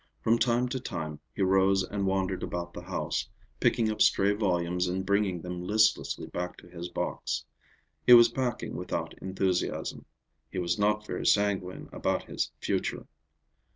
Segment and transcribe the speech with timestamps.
[0.23, 4.87] From time to time he rose and wandered about the house, picking up stray volumes
[4.87, 7.45] and bringing them listlessly back to his box.
[8.07, 10.05] He was packing without enthusiasm.
[10.49, 13.05] He was not very sanguine about his future.